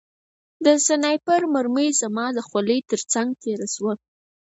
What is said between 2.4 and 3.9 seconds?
خولۍ ترڅنګ تېره